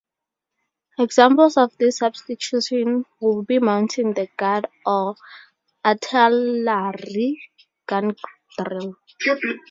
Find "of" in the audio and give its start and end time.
1.57-1.77